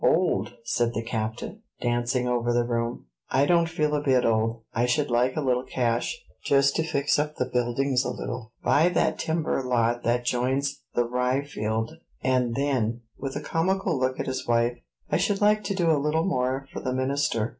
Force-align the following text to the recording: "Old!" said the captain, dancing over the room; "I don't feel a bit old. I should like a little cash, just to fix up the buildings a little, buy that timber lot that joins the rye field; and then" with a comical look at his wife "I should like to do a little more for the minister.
"Old!" 0.03 0.55
said 0.63 0.95
the 0.95 1.03
captain, 1.03 1.61
dancing 1.79 2.27
over 2.27 2.51
the 2.51 2.63
room; 2.65 3.05
"I 3.29 3.45
don't 3.45 3.69
feel 3.69 3.93
a 3.93 4.01
bit 4.01 4.25
old. 4.25 4.63
I 4.73 4.87
should 4.87 5.11
like 5.11 5.35
a 5.35 5.41
little 5.41 5.61
cash, 5.61 6.17
just 6.43 6.75
to 6.77 6.83
fix 6.83 7.19
up 7.19 7.35
the 7.35 7.45
buildings 7.45 8.03
a 8.03 8.09
little, 8.09 8.51
buy 8.63 8.89
that 8.89 9.19
timber 9.19 9.61
lot 9.63 10.01
that 10.01 10.25
joins 10.25 10.81
the 10.95 11.05
rye 11.07 11.43
field; 11.43 11.97
and 12.23 12.55
then" 12.55 13.01
with 13.19 13.35
a 13.35 13.41
comical 13.41 13.95
look 13.95 14.19
at 14.19 14.25
his 14.25 14.47
wife 14.47 14.75
"I 15.11 15.17
should 15.17 15.39
like 15.39 15.63
to 15.65 15.75
do 15.75 15.91
a 15.91 16.01
little 16.01 16.25
more 16.25 16.67
for 16.73 16.79
the 16.79 16.93
minister. 16.93 17.49